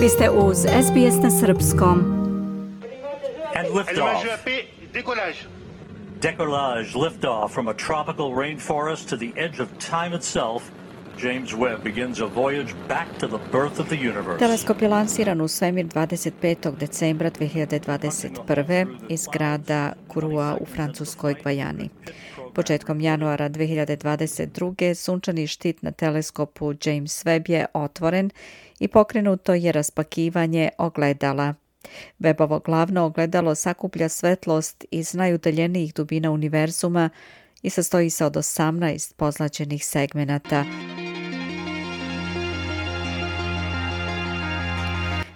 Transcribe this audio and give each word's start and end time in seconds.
Vi 0.00 0.08
ste 0.08 0.30
uz 0.30 0.58
SBS 0.58 1.22
na 1.22 1.30
Srpskom. 1.30 1.98
And 3.56 3.68
liftoff. 3.74 4.24
Decollage 6.20 6.94
liftoff 6.94 7.52
from 7.52 7.68
a 7.68 7.74
tropical 7.74 8.30
rainforest 8.32 9.08
to 9.08 9.16
the 9.16 9.32
edge 9.36 9.62
of 9.62 9.68
time 9.78 10.16
itself– 10.16 10.62
James 11.22 11.54
Webb 11.54 11.84
begins 11.84 12.20
a 12.20 12.26
voyage 12.26 12.74
back 12.88 13.18
to 13.18 13.26
the 13.26 13.38
birth 13.52 13.80
of 13.80 13.88
the 13.88 13.96
universe. 13.96 14.38
Teleskop 14.38 14.82
je 14.82 14.88
lansiran 14.88 15.40
u 15.40 15.48
svemir 15.48 15.86
25. 15.86 16.76
decembra 16.76 17.30
2021. 17.30 18.86
iz 19.08 19.26
grada 19.32 19.92
Kurua 20.08 20.56
u 20.60 20.66
francuskoj 20.66 21.34
Gvajani. 21.42 21.90
Početkom 22.54 23.00
januara 23.00 23.48
2022. 23.48 24.94
sunčani 24.94 25.46
štit 25.46 25.82
na 25.82 25.90
teleskopu 25.90 26.74
James 26.84 27.24
Webb 27.24 27.50
je 27.50 27.66
otvoren 27.74 28.30
i 28.78 28.88
pokrenuto 28.88 29.54
je 29.54 29.72
raspakivanje 29.72 30.70
ogledala. 30.78 31.54
Webbovo 32.18 32.60
glavno 32.64 33.04
ogledalo 33.04 33.54
sakuplja 33.54 34.08
svetlost 34.08 34.84
iz 34.90 35.14
najudaljenijih 35.14 35.94
dubina 35.94 36.30
univerzuma 36.30 37.10
i 37.62 37.70
sastoji 37.70 38.10
se 38.10 38.24
od 38.24 38.34
18 38.34 39.14
pozlaćenih 39.14 39.86
segmenata. 39.86 40.64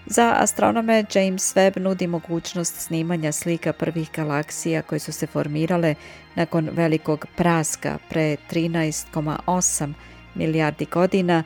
Za 0.07 0.35
astronome 0.39 1.05
James 1.15 1.57
Webb 1.57 1.81
nudi 1.81 2.07
mogućnost 2.07 2.77
snimanja 2.77 3.33
slika 3.33 3.73
prvih 3.73 4.11
galaksija 4.17 4.83
koje 4.83 4.99
su 4.99 5.12
se 5.12 5.27
formirale 5.27 5.95
nakon 6.35 6.71
velikog 6.73 7.27
praska 7.37 7.99
pre 8.09 8.37
13,8 8.51 9.93
milijardi 10.35 10.85
godina, 10.85 11.45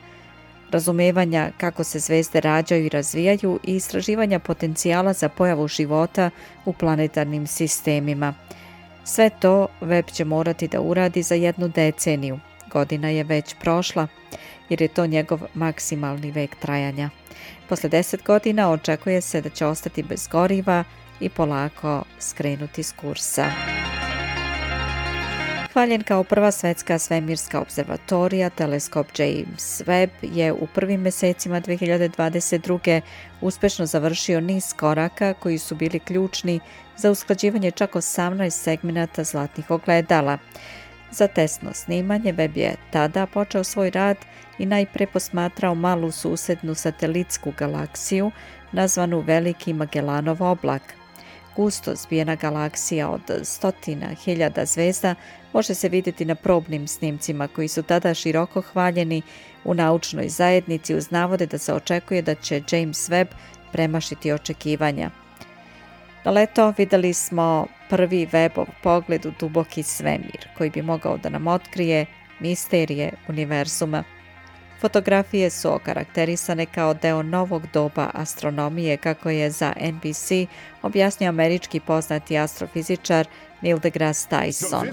razumevanja 0.71 1.51
kako 1.57 1.83
se 1.83 1.99
zvezde 1.99 2.41
rađaju 2.41 2.85
i 2.85 2.89
razvijaju 2.89 3.59
i 3.63 3.75
istraživanja 3.75 4.39
potencijala 4.39 5.13
za 5.13 5.29
pojavu 5.29 5.67
života 5.67 6.29
u 6.65 6.73
planetarnim 6.73 7.47
sistemima. 7.47 8.33
Sve 9.03 9.29
to 9.29 9.67
Webb 9.81 10.11
će 10.11 10.25
morati 10.25 10.67
da 10.67 10.81
uradi 10.81 11.23
za 11.23 11.35
jednu 11.35 11.67
deceniju. 11.67 12.39
Godina 12.71 13.09
je 13.09 13.23
već 13.23 13.55
prošla 13.61 14.07
jer 14.69 14.81
je 14.81 14.87
to 14.87 15.05
njegov 15.05 15.39
maksimalni 15.53 16.31
vek 16.31 16.55
trajanja. 16.55 17.09
Posle 17.69 17.89
deset 17.89 18.23
godina 18.23 18.71
očekuje 18.71 19.21
se 19.21 19.41
da 19.41 19.49
će 19.49 19.65
ostati 19.65 20.03
bez 20.03 20.27
goriva 20.27 20.83
i 21.19 21.29
polako 21.29 22.03
skrenuti 22.19 22.83
s 22.83 22.91
kursa. 22.91 23.51
Hvaljen 25.73 26.03
kao 26.03 26.23
prva 26.23 26.51
svetska 26.51 26.99
svemirska 26.99 27.61
observatorija, 27.61 28.49
teleskop 28.49 29.07
James 29.17 29.81
Webb 29.85 30.09
je 30.21 30.53
u 30.53 30.67
prvim 30.73 31.01
mesecima 31.01 31.61
2022. 31.61 33.01
uspešno 33.41 33.85
završio 33.85 34.41
niz 34.41 34.73
koraka 34.73 35.33
koji 35.33 35.57
su 35.57 35.75
bili 35.75 35.99
ključni 35.99 36.59
za 36.97 37.11
usklađivanje 37.11 37.71
čak 37.71 37.93
18 37.93 38.49
segmenata 38.49 39.23
zlatnih 39.23 39.71
ogledala. 39.71 40.37
Za 41.11 41.27
testno 41.27 41.73
snimanje 41.73 42.33
Webb 42.33 42.57
je 42.57 42.75
tada 42.91 43.25
počeo 43.25 43.63
svoj 43.63 43.89
rad 43.89 44.17
i 44.59 44.65
najpre 44.65 45.07
posmatrao 45.07 45.75
malu 45.75 46.11
susednu 46.11 46.75
satelitsku 46.75 47.53
galaksiju 47.57 48.31
nazvanu 48.71 49.19
Veliki 49.19 49.73
Magellanov 49.73 50.43
oblak. 50.43 50.81
Gusto 51.55 51.95
zbijena 51.95 52.35
galaksija 52.35 53.09
od 53.09 53.21
stotina 53.43 54.07
hiljada 54.07 54.65
zvezda 54.65 55.15
može 55.53 55.73
se 55.73 55.89
vidjeti 55.89 56.25
na 56.25 56.35
probnim 56.35 56.87
snimcima 56.87 57.47
koji 57.47 57.67
su 57.67 57.83
tada 57.83 58.13
široko 58.13 58.61
hvaljeni 58.61 59.21
u 59.63 59.73
naučnoj 59.73 60.29
zajednici 60.29 60.95
uz 60.95 61.11
navode 61.11 61.45
da 61.45 61.57
se 61.57 61.73
očekuje 61.73 62.21
da 62.21 62.35
će 62.35 62.63
James 62.71 63.09
Webb 63.09 63.27
premašiti 63.71 64.31
očekivanja. 64.31 65.09
Na 66.25 66.31
leto 66.31 66.73
videli 66.77 67.13
smo 67.13 67.67
prvi 67.89 68.27
webov 68.31 68.65
pogled 68.83 69.25
u 69.25 69.31
duboki 69.39 69.83
svemir 69.83 70.47
koji 70.57 70.69
bi 70.69 70.81
mogao 70.81 71.17
da 71.17 71.29
nam 71.29 71.47
otkrije 71.47 72.05
misterije 72.39 73.11
univerzuma. 73.27 74.03
Fotografije 74.79 75.49
su 75.49 75.73
okarakterisane 75.73 76.65
kao 76.65 76.93
deo 76.93 77.23
novog 77.23 77.67
doba 77.73 78.09
astronomije 78.13 78.97
kako 78.97 79.29
je 79.29 79.51
za 79.51 79.73
NBC 79.81 80.31
objasnio 80.81 81.29
američki 81.29 81.79
poznati 81.79 82.37
astrofizičar 82.37 83.27
Neil 83.61 83.79
deGrasse 83.79 84.27
Tyson. 84.29 84.85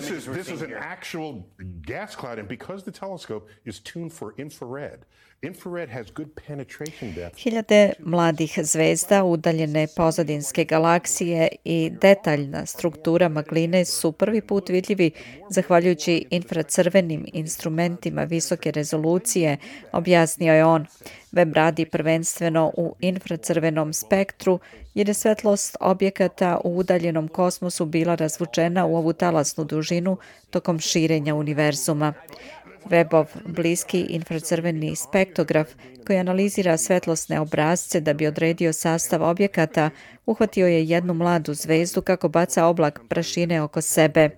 Hiljade 7.36 7.92
mladih 7.98 8.58
zvezda, 8.62 9.24
udaljene 9.24 9.86
pozadinske 9.96 10.64
galaksije 10.64 11.48
i 11.64 11.90
detaljna 12.00 12.66
struktura 12.66 13.28
magline 13.28 13.84
su 13.84 14.12
prvi 14.12 14.40
put 14.40 14.68
vidljivi 14.68 15.10
zahvaljujući 15.50 16.26
infracrvenim 16.30 17.26
instrumentima 17.32 18.24
visoke 18.24 18.70
rezolucije, 18.70 19.56
objasnio 19.92 20.54
je 20.54 20.64
on. 20.64 20.86
Web 21.32 21.54
radi 21.54 21.84
prvenstveno 21.84 22.72
u 22.76 22.94
infracrvenom 23.00 23.92
spektru 23.92 24.58
jer 24.94 25.08
je 25.08 25.14
svetlost 25.14 25.76
objekata 25.80 26.60
u 26.64 26.76
udaljenom 26.76 27.28
kosmosu 27.28 27.84
bila 27.84 28.14
razvučena 28.14 28.86
u 28.86 28.96
ovu 28.96 29.12
talasnu 29.12 29.64
dužinu 29.64 30.16
tokom 30.50 30.78
širenja 30.80 31.34
univerzuma. 31.34 32.12
Webov 32.90 33.26
bliski 33.44 34.00
infracrveni 34.00 34.96
spektograf 34.96 35.68
koji 36.06 36.18
analizira 36.18 36.76
svetlosne 36.76 37.40
obrazce 37.40 38.00
da 38.00 38.12
bi 38.12 38.26
odredio 38.26 38.72
sastav 38.72 39.22
objekata, 39.22 39.90
uhvatio 40.26 40.66
je 40.66 40.84
jednu 40.84 41.14
mladu 41.14 41.54
zvezdu 41.54 42.02
kako 42.02 42.28
baca 42.28 42.64
oblak 42.66 43.00
prašine 43.08 43.62
oko 43.62 43.80
sebe. 43.80 44.30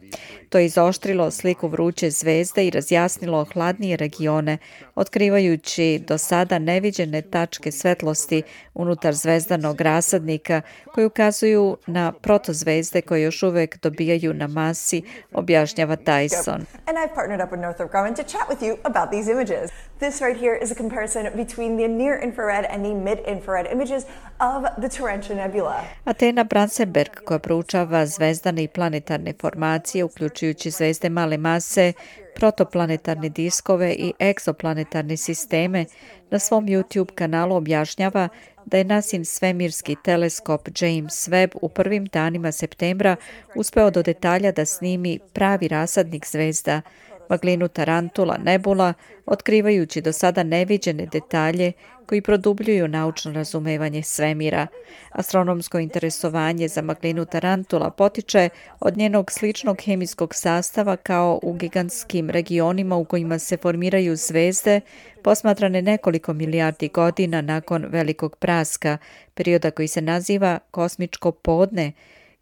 To 0.49 0.59
je 0.59 0.67
izoštrilo 0.67 1.31
sliku 1.31 1.69
vruće 1.69 2.11
zvezde 2.11 2.67
i 2.67 2.71
razjasnilo 2.71 3.47
hladnije 3.53 3.97
regione, 3.97 4.59
otkrivajući 4.95 6.05
do 6.07 6.19
sada 6.19 6.59
neviđene 6.59 7.23
tačke 7.23 7.73
svetlosti 7.73 8.43
unutar 8.75 9.15
zvezdanog 9.15 9.81
rasadnika 9.81 10.61
koji 10.95 11.07
ukazuju 11.07 11.77
na 11.87 12.13
protozvezde 12.13 13.01
koje 13.01 13.23
još 13.23 13.43
uvek 13.43 13.81
dobijaju 13.83 14.35
na 14.35 14.47
masi, 14.47 15.03
objašnjava 15.33 15.97
Tyson. 15.97 16.61
And 16.87 16.99
I've 16.99 17.15
partnered 17.15 17.47
up 17.47 17.53
with 17.53 17.61
Northrop 17.61 17.91
Grumman 17.91 18.15
to 18.15 18.23
chat 18.39 18.49
with 18.49 18.63
you 18.67 18.79
about 18.85 19.11
these 19.11 19.29
images. 19.29 19.71
This 19.99 20.21
right 20.21 20.37
here 20.37 20.55
is 20.63 20.71
a 20.71 20.75
comparison 20.75 21.37
between 21.37 21.77
the 21.77 21.89
near 21.89 22.19
infrared 22.23 22.65
and 22.65 22.85
the 22.85 22.95
mid 22.95 23.19
infrared 23.27 23.67
images 23.73 24.07
of 24.41 24.65
the 24.79 24.89
Tarantula 24.89 25.35
Nebula. 25.37 25.85
Atena 26.05 26.45
Bransenberg, 26.45 27.25
koja 27.25 27.39
proučava 27.39 28.07
zvezdane 28.07 28.63
i 28.63 28.69
planetarne 28.69 29.35
formacije, 29.41 30.05
uključujući 30.05 30.71
zvezde 30.71 31.09
male 31.09 31.37
mase, 31.37 31.93
protoplanetarne 32.35 33.29
diskove 33.29 33.93
i 33.93 34.13
egzoplanetarne 34.21 35.17
sisteme, 35.17 35.85
na 36.31 36.39
svom 36.39 36.67
YouTube 36.67 37.15
kanalu 37.15 37.57
objašnjava 37.57 38.29
da 38.65 38.79
je 38.79 38.85
nasin 38.85 39.25
svemirski 39.25 39.97
teleskop 40.05 40.69
James 40.81 41.29
Webb 41.29 41.57
u 41.63 41.69
prvim 41.69 42.07
danima 42.07 42.53
septembra 42.53 43.17
uspeo 43.55 43.91
do 43.91 44.03
detalja 44.03 44.53
da 44.53 44.65
snimi 44.65 45.19
pravi 45.33 45.69
rasadnik 45.69 46.27
zvezda, 46.27 46.81
maglinu 47.29 47.69
Tarantula 47.69 48.39
Nebula, 48.39 48.95
otkrivajući 49.27 50.01
do 50.01 50.13
sada 50.13 50.43
neviđene 50.43 51.07
detalje 51.07 51.73
koji 52.09 52.23
produbljuju 52.23 52.89
naučno 52.89 53.33
razumevanje 53.33 54.03
svemira. 54.03 54.67
Astronomsko 55.11 55.79
interesovanje 55.79 56.69
za 56.69 56.83
maglinu 56.83 57.25
Tarantula 57.25 57.91
potiče 57.91 58.49
od 58.81 58.97
njenog 58.97 59.33
sličnog 59.33 59.81
hemijskog 59.85 60.35
sastava 60.35 60.97
kao 60.97 61.41
u 61.43 61.53
gigantskim 61.53 62.31
regionima 62.31 62.97
u 62.97 63.05
kojima 63.05 63.39
se 63.39 63.57
formiraju 63.57 64.17
zvezde, 64.17 64.81
posmatrane 65.23 65.83
nekoliko 65.83 66.33
milijardi 66.33 66.89
godina 66.89 67.41
nakon 67.41 67.87
velikog 67.89 68.37
praska, 68.37 68.99
perioda 69.35 69.71
koji 69.71 69.89
se 69.89 70.01
naziva 70.01 70.59
kosmičko 70.71 71.33
podne, 71.33 71.93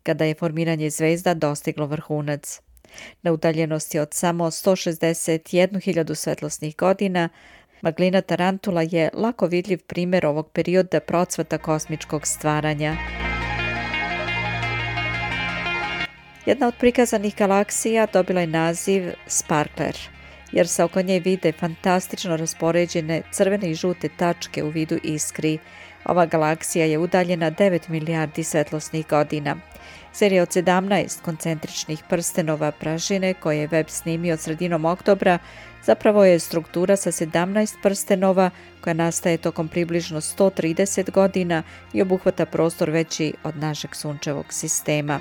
kada 0.03 0.25
je 0.25 0.35
formiranje 0.35 0.91
zvezda 0.91 1.35
dostiglo 1.35 1.87
vrhunac. 1.87 2.66
Na 3.23 3.33
udaljenosti 3.33 3.99
od 3.99 4.15
samo 4.15 4.45
161.000 4.45 6.15
svetlosnih 6.15 6.77
godina, 6.77 7.29
maglina 7.83 8.21
Tarantula 8.21 8.83
je 8.83 9.11
lako 9.15 9.47
vidljiv 9.47 9.83
primjer 9.87 10.27
ovog 10.27 10.51
perioda 10.51 11.01
procvata 11.01 11.59
kosmičkog 11.59 12.27
stvaranja. 12.27 12.97
Jedna 16.47 16.69
od 16.69 16.75
prikazanih 16.81 17.37
galaksija 17.37 18.07
dobila 18.13 18.41
je 18.41 18.47
naziv 18.47 19.13
Sparkler, 19.27 19.97
jer 20.53 20.69
se 20.69 20.85
oko 20.85 21.03
nje 21.03 21.21
vide 21.21 21.53
fantastično 21.53 22.37
raspoređene 22.37 23.23
crvene 23.33 23.71
i 23.71 23.75
žute 23.75 24.09
tačke 24.17 24.65
u 24.65 24.69
vidu 24.69 24.99
iskri. 25.03 25.59
Ova 26.09 26.27
galaksija 26.27 26.87
je 26.87 26.99
udaljena 26.99 27.51
9 27.51 27.89
milijardi 27.89 28.45
svetlosnih 28.45 29.07
godina. 29.07 29.57
Serija 30.13 30.43
od 30.43 30.49
17 30.49 31.23
koncentričnih 31.23 32.03
prstenova 32.09 32.71
prašine 32.71 33.35
koje 33.35 33.59
je 33.59 33.67
web 33.67 33.87
snimio 33.89 34.37
sredinom 34.37 34.85
oktobra 34.85 35.39
zapravo 35.87 36.25
je 36.25 36.39
struktura 36.39 36.97
sa 36.97 37.11
17 37.13 37.77
prstenova 37.83 38.51
koja 38.81 38.95
nastaje 38.95 39.39
tokom 39.39 39.69
približno 39.69 40.21
130 40.21 41.11
godina 41.11 41.63
i 41.93 42.03
obuhvata 42.03 42.47
prostor 42.47 42.91
veći 42.91 43.33
od 43.45 43.57
našeg 43.57 43.95
sunčevog 43.95 44.47
sistema. 44.51 45.21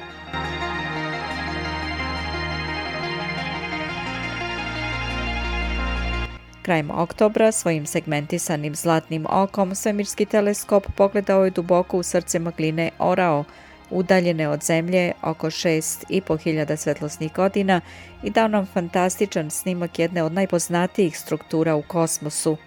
Krajem 6.65 6.91
oktobra 6.91 7.51
svojim 7.51 7.85
segmentisanim 7.85 8.75
zlatnim 8.75 9.25
okom 9.29 9.75
svemirski 9.75 10.25
teleskop 10.25 10.87
pogledao 10.95 11.45
je 11.45 11.51
duboko 11.51 11.97
u 11.97 12.03
srce 12.03 12.39
magline 12.39 12.89
Orao, 12.99 13.43
udaljene 13.89 14.47
od 14.47 14.63
Zemlje 14.63 15.11
oko 15.21 15.47
6.500 15.47 16.75
svetlosnih 16.75 17.33
godina 17.33 17.81
i 18.23 18.29
dao 18.29 18.47
nam 18.47 18.65
fantastičan 18.65 19.49
snimak 19.49 19.99
jedne 19.99 20.23
od 20.23 20.33
najpoznatijih 20.33 21.19
struktura 21.19 21.75
u 21.75 21.81
kosmosu, 21.81 22.57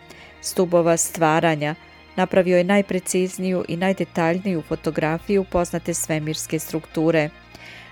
stubova 0.41 0.97
stvaranja, 0.97 1.75
napravio 2.17 2.59
je 2.59 2.65
najprecizniju 2.65 3.65
i 3.69 3.77
najdetaljniju 3.77 4.63
fotografiju 4.63 5.45
poznate 5.45 5.95
svemirske 5.95 6.59
strukture– 6.59 7.31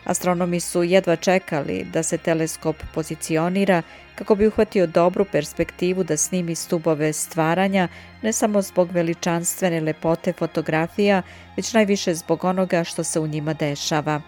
Astronomi 0.06 0.60
su 0.60 0.82
jedva 0.82 1.16
čekali 1.16 1.84
da 1.92 2.02
se 2.02 2.18
teleskop 2.18 2.76
pozicionira 2.94 3.82
kako 4.14 4.34
bi 4.34 4.46
uhvatio 4.46 4.86
dobru 4.86 5.24
perspektivu 5.24 6.04
da 6.04 6.16
snimi 6.16 6.54
stubove 6.54 7.12
stvaranja 7.12 7.88
ne 8.22 8.32
samo 8.32 8.62
zbog 8.62 8.92
veličanstvene 8.92 9.80
lepote 9.80 10.32
fotografija, 10.32 11.22
već 11.56 11.72
najviše 11.72 12.14
zbog 12.14 12.44
onoga 12.44 12.84
što 12.84 13.04
se 13.04 13.20
u 13.20 13.26
njima 13.26 13.54
dešava. 13.54 14.20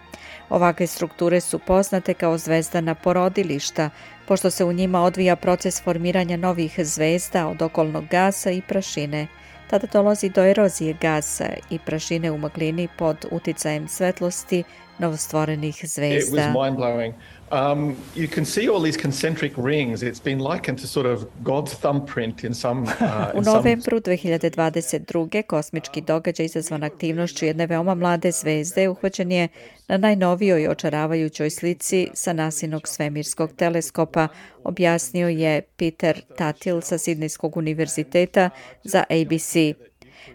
Ovakve 0.49 0.87
strukture 0.87 1.41
su 1.41 1.59
poznate 1.59 2.13
kao 2.13 2.37
zvezdana 2.37 2.95
porodilišta, 2.95 3.89
pošto 4.27 4.51
se 4.51 4.65
u 4.65 4.73
njima 4.73 5.01
odvija 5.01 5.35
proces 5.35 5.81
formiranja 5.83 6.37
novih 6.37 6.79
zvezda 6.83 7.47
od 7.47 7.61
okolnog 7.61 8.07
gasa 8.07 8.51
i 8.51 8.61
prašine. 8.61 9.27
Tada 9.69 9.87
dolazi 9.93 10.29
do 10.29 10.43
erozije 10.43 10.97
gasa 11.01 11.45
i 11.69 11.79
prašine 11.79 12.31
u 12.31 12.37
maglini 12.37 12.87
pod 12.97 13.25
uticajem 13.31 13.87
svetlosti 13.87 14.63
novostvorenih 14.99 15.75
zvezda. 15.85 16.41
It 16.41 16.47
was 16.47 16.53
mind-blowing. 16.53 17.13
Um, 17.51 17.95
you 18.15 18.27
can 18.27 18.45
see 18.45 18.69
all 18.69 18.83
these 18.83 19.01
concentric 19.01 19.53
rings. 19.57 20.03
It's 20.03 20.23
been 20.23 20.39
likened 20.39 20.79
to 20.79 20.87
sort 20.87 21.05
of 21.05 21.25
God's 21.43 21.73
thumbprint 21.73 22.43
in 22.43 22.53
some... 22.53 22.83
Uh, 22.83 23.31
in 23.33 23.39
U 23.39 23.41
novembru 23.41 23.99
2022. 23.99 25.41
kosmički 25.41 26.01
događaj 26.01 26.45
izazvan 26.45 26.83
aktivnošću 26.83 27.45
jedne 27.45 27.65
veoma 27.65 27.95
mlade 27.95 28.31
zvezde 28.31 28.89
uhvaćen 28.89 29.31
je 29.31 29.47
na 29.87 29.97
najnovijoj 29.97 30.67
očaravajućoj 30.67 31.49
slici 31.49 32.07
sa 32.13 32.33
nasinog 32.33 32.87
svemirskog 32.87 33.53
teleskopa, 33.53 34.27
objasnio 34.63 35.27
je 35.27 35.61
Peter 35.61 36.21
Tatil 36.37 36.81
sa 36.81 36.97
Sidnejskog 36.97 37.57
univerziteta 37.57 38.49
za 38.83 39.03
ABC. 39.09 39.55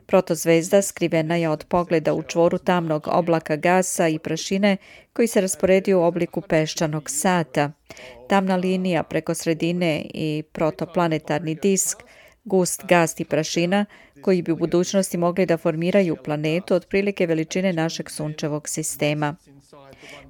Protozvezda 0.06 0.82
skrivena 0.82 1.36
je 1.36 1.48
od 1.48 1.64
pogleda 1.69 2.14
u 2.14 2.22
čvoru 2.22 2.58
tamnog 2.58 3.08
oblaka 3.08 3.56
gasa 3.56 4.08
i 4.08 4.19
prašine 4.19 4.76
koji 5.12 5.28
se 5.28 5.40
rasporedio 5.40 6.00
u 6.00 6.04
obliku 6.04 6.40
peščanog 6.40 7.10
sata. 7.10 7.72
Tamna 8.28 8.56
linija 8.56 9.02
preko 9.02 9.34
sredine 9.34 10.06
i 10.14 10.42
protoplanetarni 10.52 11.54
disk, 11.54 11.98
gust 12.44 12.82
gast 12.88 13.20
i 13.20 13.25
prašina, 13.25 13.86
koji 14.22 14.42
bi 14.42 14.52
u 14.52 14.56
budućnosti 14.56 15.19
mogli 15.19 15.46
da 15.46 15.56
formiraju 15.56 16.16
planetu 16.25 16.75
otprilike 16.75 17.26
veličine 17.26 17.72
našeg 17.72 18.10
sunčevog 18.10 18.69
sistema. 18.69 19.36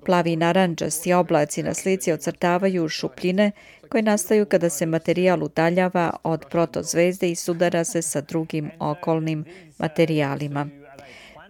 Plavi 0.04 0.32
i 0.32 0.36
naranđasti 0.36 1.12
oblaci 1.12 1.62
na 1.62 1.74
slici 1.74 2.12
ocrtavaju 2.12 2.88
šupljine 2.88 3.52
koje 3.88 4.02
nastaju 4.02 4.46
kada 4.46 4.70
se 4.70 4.86
materijal 4.86 5.44
udaljava 5.44 6.16
od 6.22 6.44
protozvezde 6.50 7.30
i 7.30 7.34
sudara 7.34 7.84
se 7.84 8.02
sa 8.02 8.20
drugim 8.20 8.70
okolnim 8.78 9.44
materijalima. 9.78 10.68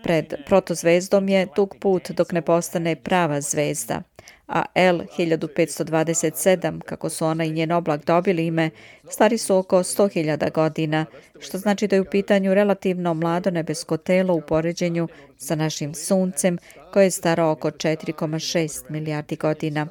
Pred 0.03 0.35
protozvezdom 0.47 1.29
je 1.29 1.47
dug 1.57 1.77
put 1.81 2.11
dok 2.11 2.33
ne 2.33 2.43
postane 2.43 2.97
prava 2.97 3.41
zvezda, 3.41 4.03
a 4.47 4.63
L1527, 4.75 6.81
kako 6.81 7.09
su 7.09 7.27
ona 7.27 7.45
i 7.45 7.53
njen 7.53 7.73
oblak 7.73 8.05
dobili 8.05 8.47
ime, 8.47 8.71
stari 9.11 9.39
su 9.39 9.57
oko 9.57 9.79
100.000 9.79 10.53
godina, 10.53 11.07
što 11.41 11.59
znači 11.59 11.87
da 11.87 11.97
je 11.97 12.01
u 12.01 12.11
pitanju 12.11 12.55
relativno 12.55 13.15
mlado 13.15 13.51
nebesko 13.51 13.97
telo 13.97 14.35
u 14.35 14.41
poređenju 14.41 15.09
sa 15.37 15.55
našim 15.55 15.95
suncem, 15.95 16.59
koje 16.93 17.05
je 17.05 17.11
staro 17.11 17.51
oko 17.51 17.71
4,6 17.71 18.91
milijardi 18.91 19.37
godina. 19.37 19.87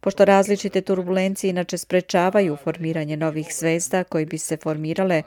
Pošto 0.00 0.24
različite 0.24 0.80
turbulencije 0.80 1.50
inače 1.50 1.78
sprečavaju 1.78 2.56
formiranje 2.64 3.16
novih 3.16 3.54
zvezda 3.54 4.04
koji 4.04 4.26
bi 4.26 4.38
se 4.38 4.56
formirale 4.56 5.22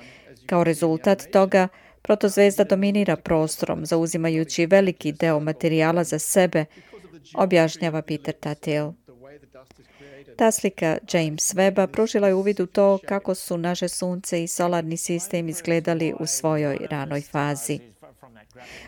kao 0.46 0.64
rezultat 0.64 1.24
toga, 1.32 1.68
protozvezda 2.02 2.64
dominira 2.64 3.16
prostorom, 3.16 3.86
zauzimajući 3.86 4.66
veliki 4.66 5.12
deo 5.12 5.40
materijala 5.40 6.04
za 6.04 6.20
sebe, 6.20 6.66
objašnjava 7.36 8.02
Peter 8.02 8.34
Tatil. 8.34 8.92
Ta 10.38 10.52
slika 10.52 10.98
James 11.12 11.54
Webba 11.54 11.88
pružila 11.88 12.28
je 12.28 12.34
uvid 12.34 12.60
u 12.60 12.66
to 12.66 13.00
kako 13.08 13.36
su 13.36 13.58
naše 13.58 13.88
sunce 13.88 14.44
i 14.44 14.48
solarni 14.48 14.98
sistem 14.98 15.50
izgledali 15.50 16.14
u 16.20 16.26
svojoj 16.26 16.78
ranoj 16.90 17.22
fazi. 17.22 17.80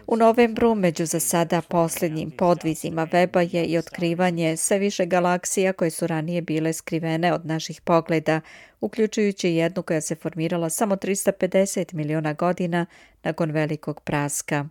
U 0.08 0.16
novembru, 0.16 0.76
među 0.76 1.06
za 1.06 1.20
sada 1.20 1.62
posljednjim 1.62 2.32
podvizima 2.32 3.08
weba 3.08 3.56
je 3.56 3.66
i 3.66 3.78
otkrivanje 3.78 4.58
sve 4.58 4.80
više 4.80 5.06
galaksija 5.06 5.74
koje 5.74 5.92
su 5.92 6.08
ranije 6.08 6.42
bile 6.42 6.74
skrivene 6.74 7.34
od 7.34 7.46
naših 7.46 7.82
pogleda, 7.82 8.42
uključujući 8.82 9.50
jednu 9.50 9.84
koja 9.84 10.02
se 10.02 10.16
formirala 10.16 10.70
samo 10.70 10.96
350 10.96 11.94
miliona 11.94 12.34
godina 12.34 12.86
nakon 13.24 13.52
velikog 13.52 14.02
praska. 14.02 14.66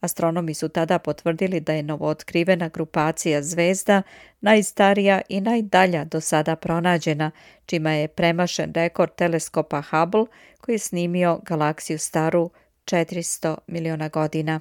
Astronomi 0.00 0.54
su 0.54 0.68
tada 0.68 0.98
potvrdili 0.98 1.60
da 1.60 1.72
je 1.72 1.82
novootkrivena 1.82 2.68
grupacija 2.68 3.42
zvezda 3.42 4.02
najstarija 4.40 5.20
i 5.28 5.40
najdalja 5.40 6.04
do 6.04 6.20
sada 6.20 6.56
pronađena, 6.56 7.30
čima 7.66 7.92
je 7.92 8.08
premašen 8.08 8.72
rekord 8.74 9.14
teleskopa 9.14 9.82
Hubble 9.82 10.24
koji 10.60 10.74
je 10.74 10.78
snimio 10.78 11.40
galaksiju 11.44 11.98
staru 11.98 12.50
400 12.84 13.56
miliona 13.66 14.08
godina. 14.08 14.60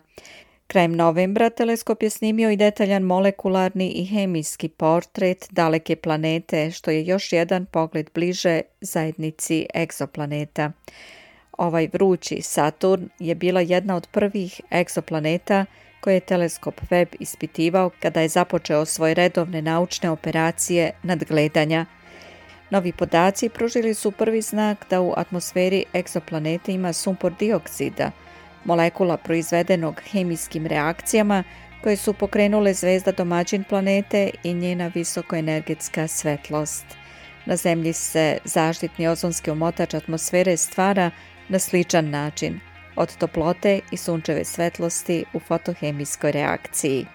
Krajem 0.67 0.95
novembra 0.95 1.49
teleskop 1.49 2.03
je 2.03 2.09
snimio 2.09 2.49
i 2.51 2.57
detaljan 2.57 3.03
molekularni 3.03 3.89
i 3.89 4.05
hemijski 4.05 4.69
portret 4.69 5.47
daleke 5.51 5.95
planete, 5.95 6.71
što 6.71 6.91
je 6.91 7.05
još 7.05 7.33
jedan 7.33 7.65
pogled 7.65 8.09
bliže 8.13 8.61
zajednici 8.81 9.67
egzoplaneta. 9.75 10.71
Ovaj 11.57 11.89
vrući 11.93 12.41
Saturn 12.41 13.09
je 13.19 13.35
bila 13.35 13.61
jedna 13.61 13.95
od 13.95 14.07
prvih 14.11 14.61
egzoplaneta 14.71 15.65
koje 15.99 16.13
je 16.13 16.19
teleskop 16.19 16.81
Webb 16.89 17.15
ispitivao 17.19 17.89
kada 17.99 18.21
je 18.21 18.27
započeo 18.27 18.85
svoje 18.85 19.13
redovne 19.13 19.61
naučne 19.61 20.09
operacije 20.09 20.91
nadgledanja 21.03 21.85
Novi 22.69 22.91
podaci 22.91 23.49
pružili 23.49 23.93
su 23.93 24.11
prvi 24.11 24.41
znak 24.41 24.85
da 24.89 25.01
u 25.01 25.13
atmosferi 25.17 25.85
egzoplanete 25.93 26.73
ima 26.73 26.93
sumpor 26.93 27.33
dioksida, 27.39 28.11
molekula 28.63 29.17
proizvedenog 29.17 30.01
hemijskim 30.11 30.67
reakcijama 30.67 31.43
koje 31.83 31.97
su 31.97 32.13
pokrenule 32.13 32.73
zvezda 32.73 33.11
domaćin 33.11 33.63
planete 33.63 34.29
i 34.43 34.53
njena 34.53 34.91
visokoenergetska 34.95 36.07
svetlost. 36.07 36.85
Na 37.45 37.55
Zemlji 37.55 37.93
se 37.93 38.37
zaštitni 38.43 39.07
ozonski 39.07 39.51
omotač 39.51 39.93
atmosfere 39.93 40.57
stvara 40.57 41.11
na 41.49 41.59
sličan 41.59 42.09
način, 42.09 42.59
od 42.95 43.17
toplote 43.17 43.79
i 43.91 43.97
sunčeve 43.97 44.45
svetlosti 44.45 45.25
u 45.33 45.39
fotohemijskoj 45.39 46.31
reakciji. 46.31 47.05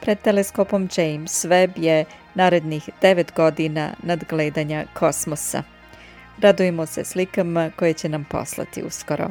Pred 0.00 0.18
teleskopom 0.18 0.88
James 0.96 1.44
Webb 1.44 1.70
je 1.76 2.04
narednih 2.34 2.88
9 3.02 3.34
godina 3.36 3.94
nadgledanja 4.02 4.84
kosmosa. 4.94 5.62
Radujemo 6.38 6.86
se 6.86 7.04
slikama 7.04 7.70
koje 7.76 7.92
će 7.92 8.08
nam 8.08 8.24
poslati 8.30 8.82
uskoro. 8.82 9.30